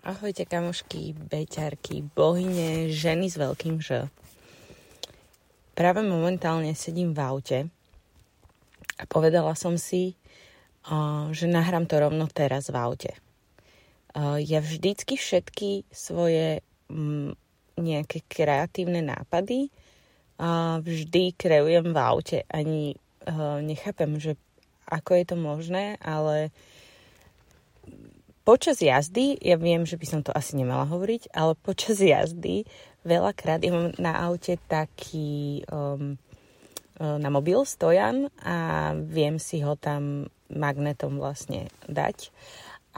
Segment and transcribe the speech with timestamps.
[0.00, 4.08] Ahojte kamošky, beťarky, bohyne, ženy s veľkým Ž.
[5.76, 7.58] Práve momentálne sedím v aute
[8.96, 10.16] a povedala som si,
[11.36, 13.12] že nahrám to rovno teraz v aute.
[14.40, 16.64] Ja vždycky všetky svoje
[17.76, 19.68] nejaké kreatívne nápady
[20.80, 22.38] vždy kreujem v aute.
[22.48, 22.96] Ani
[23.60, 24.40] nechápem, že
[24.88, 26.48] ako je to možné, ale
[28.50, 32.66] počas jazdy, ja viem, že by som to asi nemala hovoriť, ale počas jazdy
[33.06, 36.18] veľakrát ja mám na aute taký um,
[36.98, 42.34] uh, na mobil stojan a viem si ho tam magnetom vlastne dať.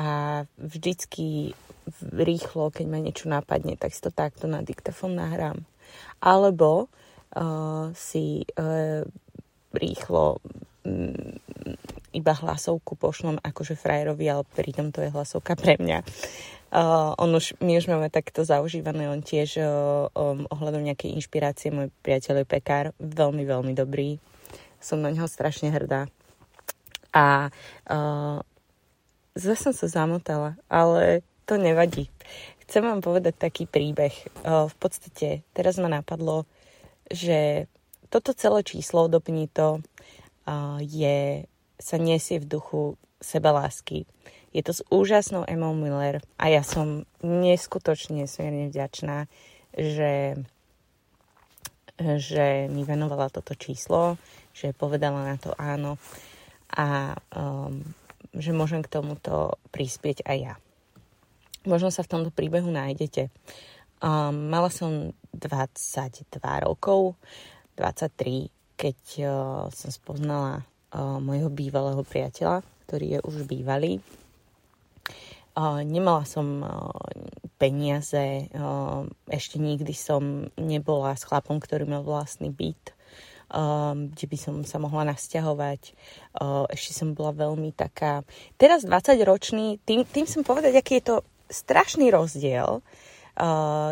[0.01, 1.53] A vždycky
[2.01, 5.69] rýchlo, keď ma niečo napadne, tak si to takto na diktafón nahrám.
[6.25, 6.89] Alebo
[7.37, 9.05] uh, si uh,
[9.77, 10.41] rýchlo
[12.13, 16.05] iba hlasovku pošlom akože frajerovi, ale pritom to je hlasovka pre mňa.
[16.73, 21.69] Uh, on už, my už máme takto zaužívané, on tiež uh, um, ohľadom nejakej inšpirácie,
[21.69, 24.17] môj priateľ je pekár, veľmi, veľmi dobrý.
[24.81, 26.09] Som na neho strašne hrdá.
[27.13, 27.53] A
[27.93, 28.41] uh,
[29.37, 32.09] zase som sa zamotala, ale to nevadí.
[32.65, 34.17] Chcem vám povedať taký príbeh.
[34.41, 36.49] Uh, v podstate teraz ma napadlo,
[37.13, 37.69] že
[38.09, 39.85] toto celé číslo, dopni to,
[40.49, 41.45] uh, je
[41.83, 44.07] sa nesie v duchu sebalásky.
[44.53, 49.25] Je to s úžasnou Emou Miller a ja som neskutočne nesmierne vďačná,
[49.73, 50.37] že,
[51.97, 54.21] že mi venovala toto číslo,
[54.53, 55.97] že povedala na to áno
[56.69, 57.81] a um,
[58.37, 60.55] že môžem k tomuto prispieť aj ja.
[61.65, 63.33] Možno sa v tomto príbehu nájdete.
[64.03, 66.29] Um, mala som 22
[66.67, 67.17] rokov,
[67.79, 69.33] 23, keď uh,
[69.73, 74.05] som spoznala môjho bývalého priateľa, ktorý je už bývalý.
[75.85, 76.65] Nemala som
[77.61, 78.49] peniaze,
[79.29, 82.97] ešte nikdy som nebola s chlapom, ktorý mal vlastný byt,
[84.13, 85.93] kde by som sa mohla nasťahovať.
[86.73, 88.25] Ešte som bola veľmi taká...
[88.57, 91.17] Teraz 20 ročný, tým, tým som povedať, aký je to
[91.53, 92.81] strašný rozdiel.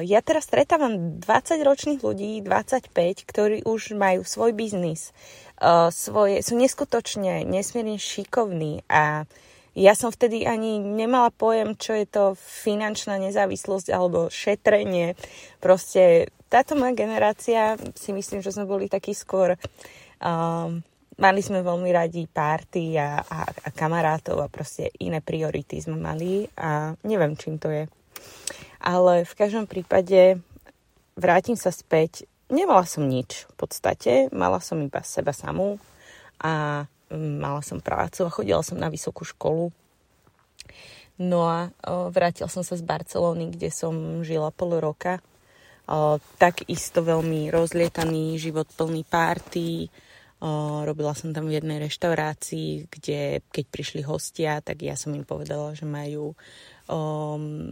[0.05, 2.93] Ja teraz stretávam 20 ročných ľudí, 25,
[3.25, 5.17] ktorí už majú svoj biznis,
[5.65, 9.25] uh, svoje, sú neskutočne, nesmierne šikovní a
[9.73, 15.15] ja som vtedy ani nemala pojem, čo je to finančná nezávislosť alebo šetrenie.
[15.62, 19.55] Proste táto moja generácia, si myslím, že sme boli takí skôr...
[20.21, 20.84] Um,
[21.21, 26.49] mali sme veľmi radi párty a, a, a kamarátov a proste iné priority sme mali
[26.57, 27.84] a neviem, čím to je.
[28.80, 30.41] Ale v každom prípade
[31.12, 35.78] vrátim sa späť nemala som nič v podstate, mala som iba seba samú
[36.42, 39.70] a mm, mala som prácu a chodila som na vysokú školu.
[41.20, 41.68] No a
[42.08, 45.20] vrátil som sa z Barcelóny, kde som žila pol roka.
[46.41, 49.92] Takisto veľmi rozlietaný život plný párty.
[50.80, 55.76] Robila som tam v jednej reštaurácii, kde keď prišli hostia, tak ja som im povedala,
[55.76, 56.32] že majú
[56.91, 57.71] um,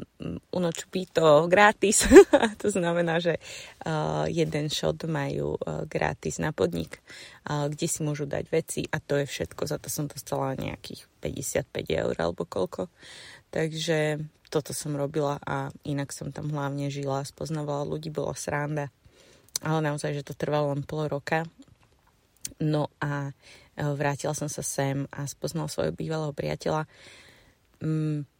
[0.54, 2.06] uno chupito gratis.
[2.62, 3.42] to znamená, že
[3.82, 7.02] uh, jeden shot majú uh, gratis na podnik,
[7.50, 9.66] uh, kde si môžu dať veci a to je všetko.
[9.66, 12.86] Za to som dostala nejakých 55 eur alebo koľko.
[13.50, 18.88] Takže toto som robila a inak som tam hlavne žila, spoznávala ľudí, bola sranda.
[19.58, 21.42] Ale naozaj, že to trvalo len pol roka.
[22.62, 26.86] No a uh, vrátila som sa sem a spoznal svojho bývalého priateľa.
[27.82, 28.37] Mm,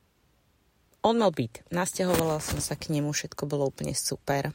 [1.02, 1.70] on mal byť.
[1.70, 4.50] Nasťahovala som sa k nemu, všetko bolo úplne super.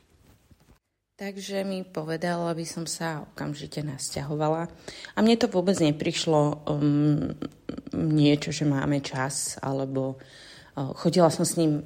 [1.13, 4.65] Takže mi povedal, aby som sa okamžite nasťahovala.
[5.13, 7.29] A mne to vôbec neprišlo um,
[7.93, 11.85] niečo, že máme čas, alebo uh, chodila som s ním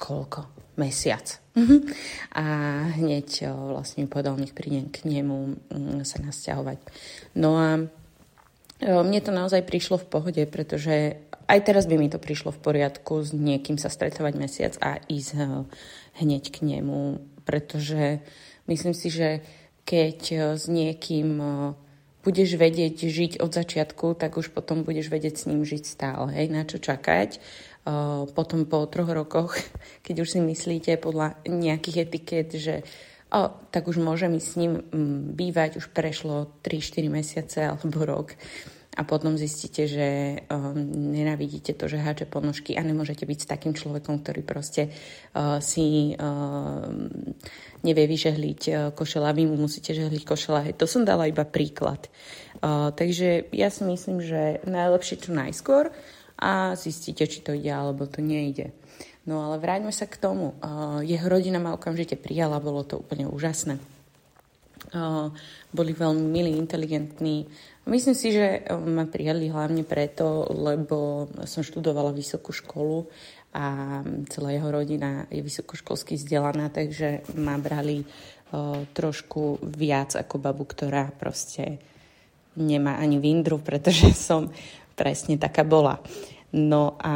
[0.00, 0.48] koľko?
[0.74, 1.38] Mesiac.
[2.34, 2.44] a
[2.98, 5.36] hneď uh, vlastne povedal, nech prídem k nemu
[5.70, 6.82] um, sa nasťahovať.
[7.38, 7.68] No a
[8.82, 13.20] mne to naozaj prišlo v pohode, pretože aj teraz by mi to prišlo v poriadku
[13.20, 15.46] s niekým sa stretávať mesiac a ísť eh,
[16.24, 18.24] hneď k nemu, pretože
[18.66, 19.44] myslím si, že
[19.84, 21.38] keď eh, s niekým
[22.24, 26.48] budeš vedieť žiť od začiatku, tak už potom budeš vedieť s ním žiť stále, hej,
[26.48, 27.36] na čo čakať.
[28.32, 29.60] Potom po troch rokoch,
[30.08, 32.80] keď už si myslíte podľa nejakých etiket, že
[33.34, 38.38] o, tak už môžem ísť s ním mm, bývať, už prešlo 3-4 mesiace alebo rok,
[38.94, 40.78] a potom zistíte, že um,
[41.10, 46.14] nenávidíte to, že háče ponožky a nemôžete byť s takým človekom, ktorý proste uh, si
[46.14, 46.86] uh,
[47.82, 50.70] nevie vyžehliť uh, košela, vy mu musíte žehliť košela.
[50.78, 52.06] To som dala iba príklad.
[52.62, 55.90] Uh, takže ja si myslím, že najlepšie čo najskôr
[56.38, 58.70] a zistíte, či to ide alebo to nejde.
[59.24, 60.52] No ale vráťme sa k tomu.
[61.00, 63.80] Jeho rodina ma okamžite prijala, bolo to úplne úžasné.
[65.72, 67.48] Boli veľmi milí, inteligentní.
[67.88, 73.08] Myslím si, že ma prijali hlavne preto, lebo som študovala vysokú školu
[73.54, 80.66] a celá jeho rodina je vysokoškolsky vzdelaná, takže ma brali uh, trošku viac ako babu,
[80.66, 81.78] ktorá proste
[82.58, 84.50] nemá ani vindru, pretože som
[84.98, 86.02] presne taká bola.
[86.54, 87.12] No a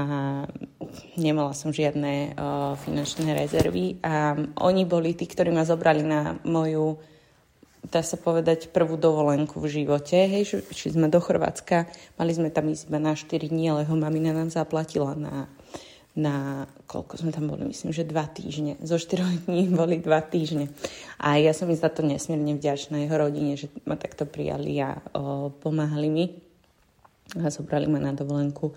[1.16, 6.98] nemala som žiadne uh, finančné rezervy a oni boli tí, ktorí ma zobrali na moju,
[7.86, 10.14] dá sa povedať, prvú dovolenku v živote.
[10.14, 11.88] Hej, šli sme do Chorvátska,
[12.20, 15.46] mali sme tam ísť iba na 4 dní, ale ho mamina nám zaplatila na,
[16.18, 18.74] na, koľko sme tam boli, myslím, že dva týždne.
[18.82, 20.74] Zo 4 dní boli dva týždne.
[21.22, 24.98] A ja som im za to nesmierne vďačná jeho rodine, že ma takto prijali a
[24.98, 26.24] uh, pomáhali mi
[27.36, 28.72] a zobrali ma na dovolenku.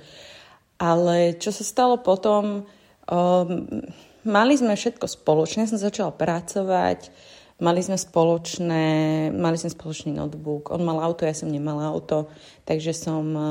[0.82, 2.66] Ale čo sa stalo potom,
[3.06, 3.50] um,
[4.26, 7.14] mali sme všetko spoločne, som začala pracovať,
[7.62, 8.86] mali sme spoločné,
[9.30, 12.34] mali sme spoločný notebook, on mal auto, ja som nemala auto,
[12.66, 13.46] takže som uh,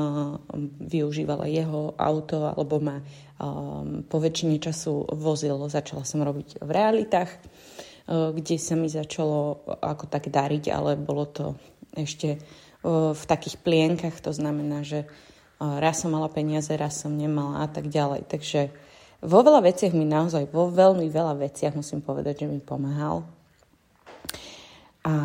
[0.83, 7.31] využívala jeho auto, alebo ma um, po väčšine času vozil, začala som robiť v realitách,
[7.31, 11.55] uh, kde sa mi začalo ako tak dariť, ale bolo to
[11.95, 12.43] ešte
[12.81, 15.05] v takých plienkach, to znamená, že
[15.61, 18.25] raz som mala peniaze, raz som nemala a tak ďalej.
[18.25, 18.73] Takže
[19.21, 23.21] vo veľa veciach mi naozaj, vo veľmi veľa veciach musím povedať, že mi pomáhal.
[25.05, 25.15] A,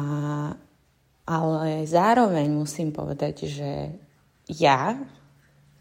[1.25, 3.97] ale zároveň musím povedať, že
[4.53, 5.01] ja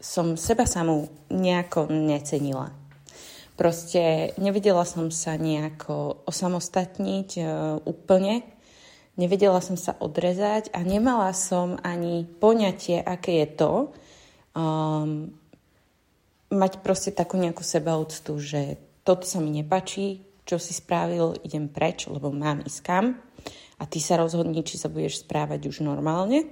[0.00, 2.72] som seba samú nejako necenila.
[3.56, 8.56] Proste nevidela som sa nejako osamostatniť uh, úplne
[9.16, 13.72] nevedela som sa odrezať a nemala som ani poňatie, aké je to
[14.56, 15.28] um,
[16.48, 22.08] mať proste takú nejakú sebaúctu, že toto sa mi nepačí, čo si spravil, idem preč,
[22.08, 23.20] lebo mám ísť kam
[23.76, 26.48] a ty sa rozhodni, či sa budeš správať už normálne.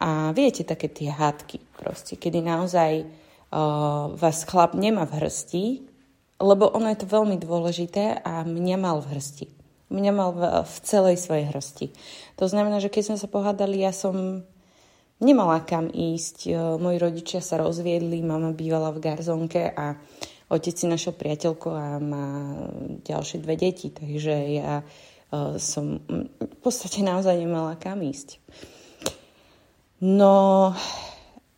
[0.00, 5.64] A viete, také tie hádky proste, kedy naozaj uh, vás chlap nemá v hrsti,
[6.42, 9.46] lebo ono je to veľmi dôležité a mňa mal v hrsti
[9.94, 11.86] mňa mal v, v celej svojej hrsti.
[12.42, 14.42] To znamená, že keď sme sa pohádali, ja som
[15.22, 16.36] nemala kam ísť.
[16.48, 19.98] E, moji rodičia sa rozviedli, mama bývala v garzonke a
[20.50, 22.26] otec si našiel priateľku a má
[23.02, 26.04] ďalšie dve deti, takže ja uh, som
[26.38, 28.38] v podstate naozaj nemala kam ísť.
[30.04, 30.70] No,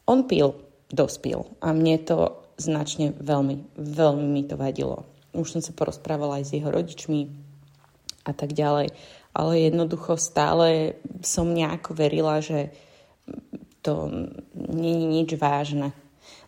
[0.06, 0.54] on pil,
[0.88, 5.04] dospil a mne to značne veľmi, veľmi mi to vadilo.
[5.36, 7.46] Už som sa porozprávala aj s jeho rodičmi,
[8.26, 8.90] a tak ďalej.
[9.32, 12.74] Ale jednoducho stále som nejako verila, že
[13.86, 14.10] to
[14.50, 15.94] je nič vážne.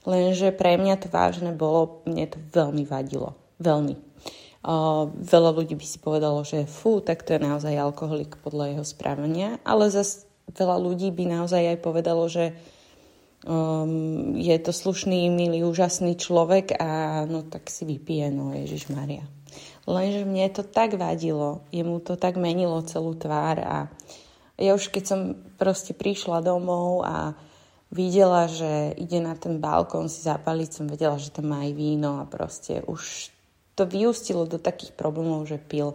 [0.02, 3.38] Lenže pre mňa to vážne bolo, mne to veľmi vadilo.
[3.62, 3.94] Veľmi.
[4.58, 8.84] Uh, veľa ľudí by si povedalo, že fú, tak to je naozaj alkoholik podľa jeho
[8.84, 12.58] správania, ale zase veľa ľudí by naozaj aj povedalo, že
[13.46, 19.22] um, je to slušný, milý, úžasný človek a no tak si vypije, no Ježiš Maria.
[19.86, 23.78] Lenže mne to tak vadilo, jemu to tak menilo celú tvár a
[24.58, 25.20] ja už keď som
[25.54, 27.38] proste prišla domov a
[27.94, 32.20] videla, že ide na ten balkón si zapaliť, som vedela, že tam má aj víno
[32.20, 33.32] a proste už
[33.78, 35.94] to vyústilo do takých problémov, že pil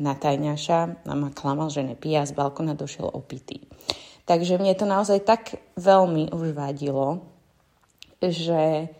[0.00, 3.62] na tajňaša a ma klamal, že nepije a z balkóna došiel opitý.
[4.26, 7.22] Takže mne to naozaj tak veľmi už vadilo,
[8.18, 8.90] že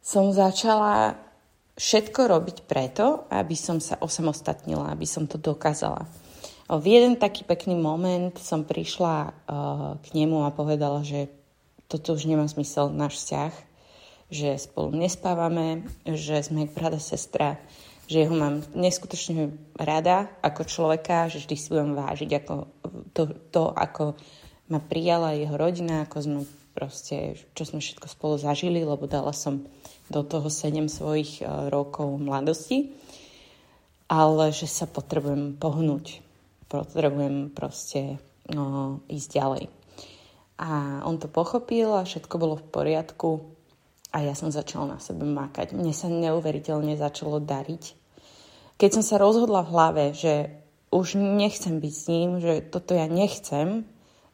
[0.00, 1.18] som začala
[1.76, 6.06] všetko robiť preto, aby som sa osamostatnila, aby som to dokázala.
[6.66, 9.32] V jeden taký pekný moment som prišla uh,
[10.02, 11.30] k nemu a povedala, že
[11.86, 13.54] toto už nemá zmysel, náš vzťah,
[14.34, 17.62] že spolu nespávame, že sme jak brada sestra,
[18.10, 22.54] že ho mám neskutočne rada ako človeka, že vždy si budem vážiť ako
[23.14, 23.22] to,
[23.54, 24.18] to, ako
[24.66, 26.40] ma prijala jeho rodina, ako sme
[26.74, 29.62] proste, čo sme všetko spolu zažili, lebo dala som
[30.10, 32.94] do toho 7 svojich e, rokov mladosti,
[34.06, 36.25] ale že sa potrebujem pohnúť.
[36.66, 38.18] Potrebujem proste
[38.50, 39.64] no, ísť ďalej.
[40.56, 43.56] A on to pochopil a všetko bolo v poriadku
[44.16, 45.76] a ja som začala na sebe makať.
[45.76, 47.84] Mne sa neuveriteľne začalo dariť.
[48.80, 53.04] Keď som sa rozhodla v hlave, že už nechcem byť s ním, že toto ja
[53.04, 53.84] nechcem,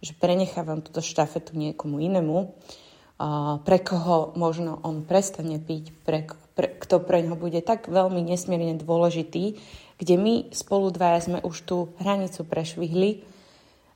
[0.02, 2.54] že prenechávam túto štafetu niekomu inému,
[3.62, 6.26] pre koho možno on prestane piť, pre,
[6.58, 9.62] pre, kto pre ňo bude tak veľmi nesmierne dôležitý,
[10.02, 13.22] kde my spolu dvaja sme už tú hranicu prešvihli.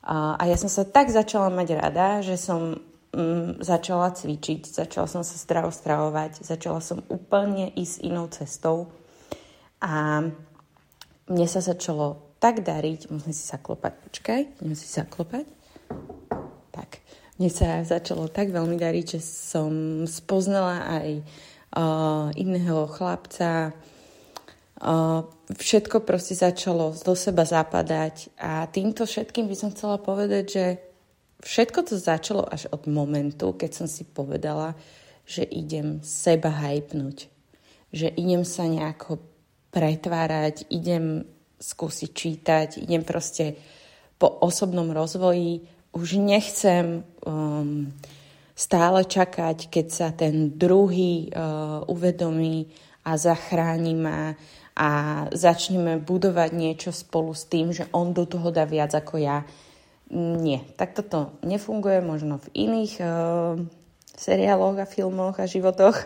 [0.06, 2.78] A, ja som sa tak začala mať rada, že som
[3.10, 8.86] mm, začala cvičiť, začala som sa zdravo stravovať, začala som úplne ísť inou cestou
[9.82, 10.22] a
[11.26, 15.42] mne sa začalo tak dariť, musím si sa klopať, počkaj, musím si sa klopať.
[16.70, 17.02] Tak,
[17.42, 23.74] mne sa začalo tak veľmi dariť, že som spoznala aj uh, iného chlapca,
[25.56, 30.64] všetko proste začalo do seba zapadať a týmto všetkým by som chcela povedať, že
[31.40, 34.76] všetko to začalo až od momentu, keď som si povedala,
[35.24, 37.32] že idem seba hypnúť.
[37.90, 39.18] Že idem sa nejako
[39.72, 41.24] pretvárať, idem
[41.56, 43.56] skúsiť čítať, idem proste
[44.20, 45.64] po osobnom rozvoji.
[45.96, 47.88] Už nechcem um,
[48.52, 52.68] stále čakať, keď sa ten druhý uh, uvedomí
[53.06, 54.36] a zachráni ma
[54.76, 54.88] a
[55.32, 59.48] začneme budovať niečo spolu s tým, že on do toho dá viac ako ja.
[60.12, 63.56] Nie, tak toto nefunguje možno v iných uh,
[64.14, 65.96] seriáloch a filmoch a životoch,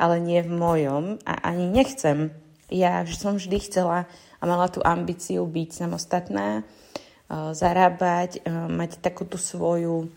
[0.00, 2.32] ale nie v mojom a ani nechcem.
[2.72, 4.08] Ja som vždy chcela
[4.40, 10.08] a mala tú ambíciu byť samostatná, uh, zarábať, uh, mať takú tú svoju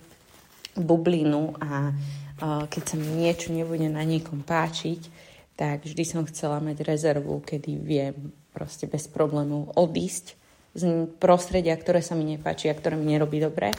[0.80, 5.17] bublinu a uh, keď sa mi niečo nebude na niekom páčiť,
[5.58, 10.38] tak vždy som chcela mať rezervu, kedy viem proste bez problémov odísť
[10.78, 13.74] z prostredia, ktoré sa mi nepáči a ktoré mi nerobí dobre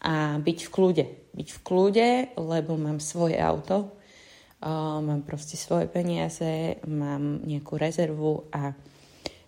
[0.00, 1.04] a byť v kľude.
[1.34, 3.92] Byť v kľude, lebo mám svoje auto,
[5.02, 8.72] mám proste svoje peniaze, mám nejakú rezervu a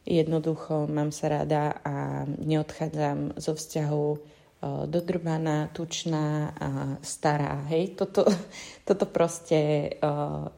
[0.02, 4.06] jednoducho mám sa rada a neodchádzam zo vzťahu
[4.62, 6.68] dodrbaná, tučná a
[7.02, 7.66] stará.
[7.66, 8.22] Hej, toto,
[8.88, 9.90] toto proste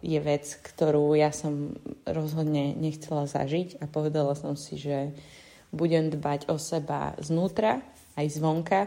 [0.04, 1.72] je vec, ktorú ja som
[2.04, 5.16] rozhodne nechcela zažiť a povedala som si, že
[5.72, 7.82] budem dbať o seba znútra,
[8.14, 8.80] aj zvonka.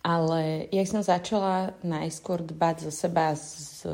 [0.00, 3.84] Ale jak som začala najskôr dbať zo seba z,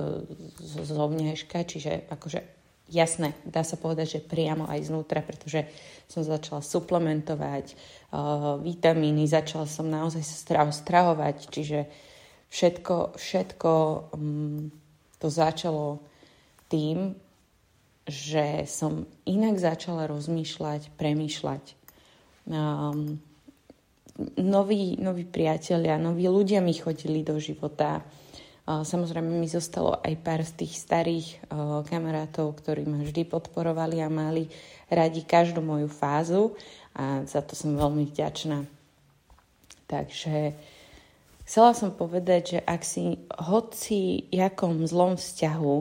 [0.61, 2.45] z, zovňajška, čiže akože
[2.89, 5.65] jasné, dá sa povedať, že priamo aj znútra, pretože
[6.09, 11.89] som začala suplementovať uh, vitamíny, začala som naozaj sa stravo stravovať, čiže
[12.53, 13.73] všetko, všetko
[14.13, 14.69] um,
[15.17, 16.05] to začalo
[16.69, 17.17] tým,
[18.05, 21.65] že som inak začala rozmýšľať, premýšľať.
[22.53, 23.17] Um,
[24.37, 28.05] noví, noví priatelia, noví ľudia mi chodili do života,
[28.65, 31.53] Samozrejme mi zostalo aj pár z tých starých
[31.85, 34.49] kamarátov, ktorí ma vždy podporovali a mali
[34.89, 36.57] radi každú moju fázu
[36.97, 38.65] a za to som veľmi vďačná.
[39.85, 40.57] Takže
[41.45, 45.77] chcela som povedať, že ak si hoci jakom zlom vzťahu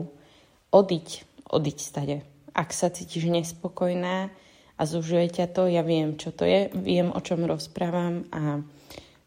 [0.68, 1.08] odiť,
[1.48, 2.20] odiť stade.
[2.52, 4.28] Ak sa cítiš nespokojná
[4.76, 8.60] a zužuje ťa to, ja viem, čo to je, viem, o čom rozprávam a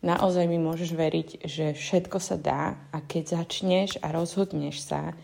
[0.01, 5.18] naozaj mi môžeš veriť, že všetko sa dá a keď začneš a rozhodneš sa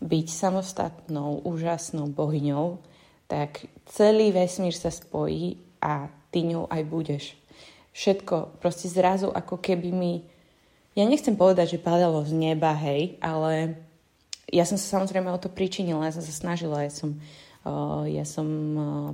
[0.00, 2.80] byť samostatnou, úžasnou bohyňou,
[3.28, 7.24] tak celý vesmír sa spojí a ty ňou aj budeš.
[7.92, 10.12] Všetko proste zrazu ako keby mi...
[10.98, 13.78] Ja nechcem povedať, že padalo z neba, hej, ale
[14.50, 17.18] ja som sa samozrejme o to pričinila, ja som sa snažila, ja som
[18.08, 18.48] ja som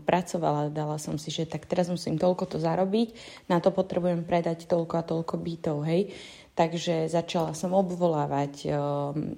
[0.07, 3.13] pracovala, dala som si, že tak teraz musím toľko to zarobiť,
[3.51, 6.15] na to potrebujem predať toľko a toľko bytov, hej.
[6.57, 8.71] Takže začala som obvolávať,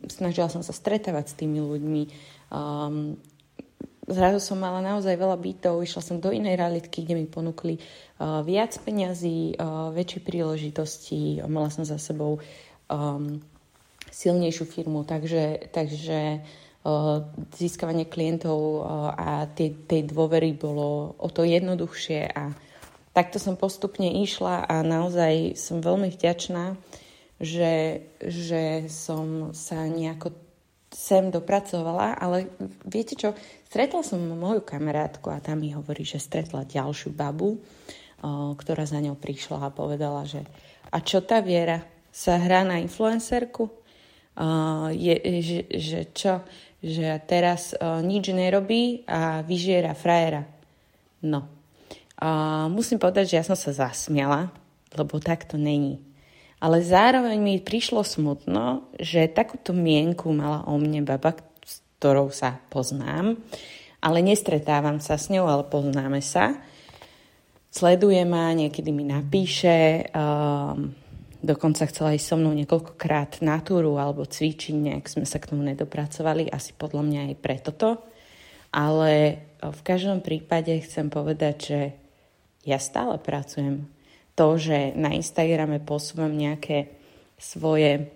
[0.07, 2.03] snažila som sa stretávať s tými ľuďmi.
[4.09, 7.83] Zrazu som mala naozaj veľa bytov, išla som do inej realitky, kde mi ponúkli
[8.23, 9.59] viac peňazí,
[9.93, 12.39] väčšie príležitosti, mala som za sebou
[14.09, 16.41] silnejšiu firmu, takže, takže
[17.59, 22.55] získavanie klientov a tej, tej dôvery bolo o to jednoduchšie a
[23.13, 26.79] takto som postupne išla a naozaj som veľmi vďačná,
[27.43, 30.33] že, že som sa nejako
[30.89, 32.49] sem dopracovala, ale
[32.89, 33.37] viete čo,
[33.69, 37.61] stretla som moju kamarátku a tam mi hovorí, že stretla ďalšiu babu,
[38.57, 40.43] ktorá za ňou prišla a povedala, že
[40.89, 43.79] a čo tá Viera sa hrá na influencerku?
[44.95, 46.41] je, že, že čo?
[46.79, 50.47] Že teraz uh, nič nerobí a vyžiera frajera.
[51.23, 51.51] No.
[52.19, 54.51] Uh, musím povedať, že ja som sa zasmiala,
[54.95, 56.03] lebo tak to není.
[56.59, 62.59] Ale zároveň mi prišlo smutno, že takúto mienku mala o mne baba, s ktorou sa
[62.67, 63.39] poznám,
[64.03, 66.59] ale nestretávam sa s ňou, ale poznáme sa.
[67.71, 70.91] Sleduje ma, niekedy mi napíše, um,
[71.39, 75.63] Dokonca chcela ísť so mnou niekoľkokrát na túru alebo cvičiť, nejak sme sa k tomu
[75.63, 77.95] nedopracovali, asi podľa mňa aj preto to.
[78.75, 81.81] Ale v každom prípade chcem povedať, že
[82.67, 83.87] ja stále pracujem.
[84.35, 86.91] To, že na Instagrame posúvam nejaké
[87.39, 88.11] svoje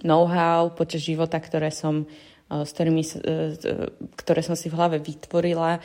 [0.00, 2.08] know-how počas života, ktoré som
[2.48, 3.04] s ktorými,
[4.16, 5.84] ktoré som si v hlave vytvorila,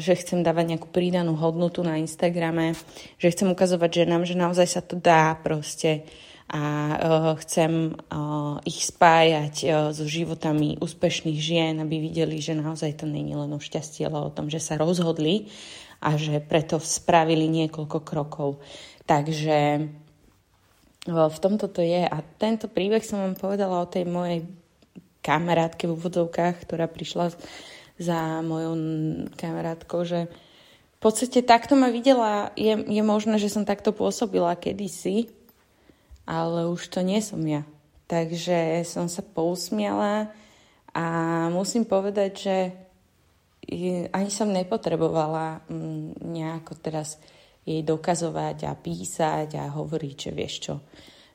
[0.00, 2.72] že chcem dávať nejakú prídanú hodnotu na Instagrame,
[3.20, 6.08] že chcem ukazovať ženám, že naozaj sa to dá proste
[6.44, 6.96] a
[7.40, 7.96] chcem
[8.68, 9.54] ich spájať
[9.96, 14.34] so životami úspešných žien, aby videli, že naozaj to není len o šťastí, ale o
[14.34, 15.48] tom, že sa rozhodli
[16.04, 18.60] a že preto spravili niekoľko krokov.
[19.08, 19.88] Takže
[21.08, 22.04] v tomto to je.
[22.04, 24.44] A tento príbeh som vám povedala o tej mojej
[25.24, 27.32] kamarátke v úvodzovkách, ktorá prišla
[27.96, 28.76] za mojou
[29.40, 35.32] kamarátkou, že v podstate takto ma videla, je, je možné, že som takto pôsobila kedysi,
[36.28, 37.64] ale už to nie som ja.
[38.04, 40.28] Takže som sa pousmiala
[40.92, 41.04] a
[41.48, 42.56] musím povedať, že
[44.12, 47.16] ani som nepotrebovala mm, nejako teraz
[47.64, 50.74] jej dokazovať a písať a hovoriť, že vieš čo,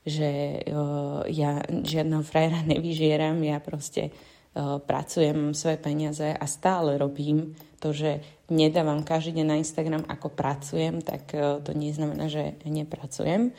[0.08, 7.56] že uh, ja žiadneho frajera nevyžieram, ja proste uh, pracujem svoje peniaze a stále robím
[7.80, 8.20] to, že
[8.52, 13.56] nedávam každý deň na Instagram, ako pracujem, tak uh, to neznamená, že nepracujem.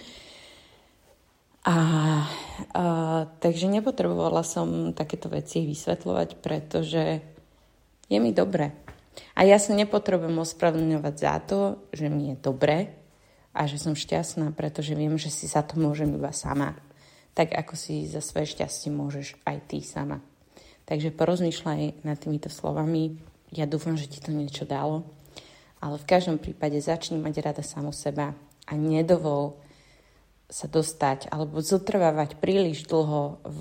[1.61, 1.77] A,
[2.73, 7.21] uh, takže nepotrebovala som takéto veci vysvetľovať, pretože
[8.09, 8.73] je mi dobre.
[9.37, 11.61] A ja sa nepotrebujem ospravedlňovať za to,
[11.93, 13.00] že mi je dobre,
[13.51, 16.79] a že som šťastná, pretože viem, že si za to môžem iba sama.
[17.35, 20.23] Tak ako si za svoje šťastie môžeš aj ty sama.
[20.87, 23.19] Takže porozmýšľaj nad týmito slovami.
[23.51, 25.07] Ja dúfam, že ti to niečo dalo.
[25.83, 28.35] Ale v každom prípade začni mať rada samu seba
[28.67, 29.59] a nedovol
[30.51, 33.61] sa dostať alebo zotrvávať príliš dlho v,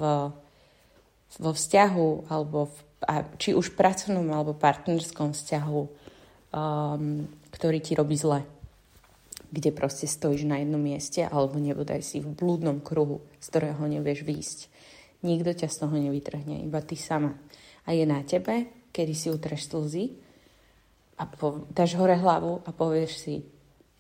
[1.37, 8.17] vo vzťahu alebo v, a, či už pracovnom alebo partnerskom vzťahu, um, ktorý ti robí
[8.17, 8.41] zle
[9.49, 14.21] kde proste stojíš na jednom mieste alebo nebodaj si v blúdnom kruhu, z ktorého nevieš
[14.25, 14.59] výjsť.
[15.25, 17.35] Nikto ťa z toho nevytrhne, iba ty sama.
[17.83, 20.15] A je na tebe, kedy si utreš slzy
[21.19, 23.35] a po, dáš hore hlavu a povieš si,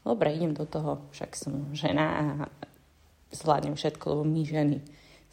[0.05, 2.23] dobre, idem do toho, však som žena a
[3.33, 4.77] zvládnem všetko, lebo my ženy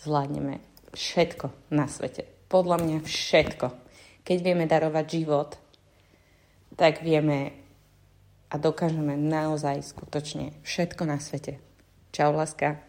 [0.02, 0.58] zvládneme
[0.96, 2.26] všetko na svete.
[2.48, 3.66] Podľa mňa všetko.
[4.26, 5.50] Keď vieme darovať život,
[6.74, 7.65] tak vieme
[8.50, 11.58] a dokážeme naozaj skutočne všetko na svete.
[12.14, 12.80] Čau, láska.